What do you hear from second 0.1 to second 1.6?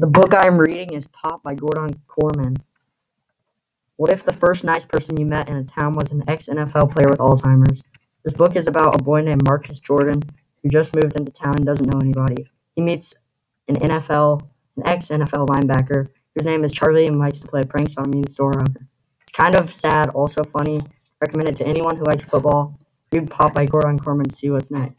I am reading is Pop by